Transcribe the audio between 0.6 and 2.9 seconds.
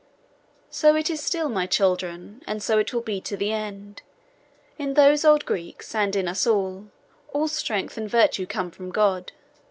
So it is still, my children, and so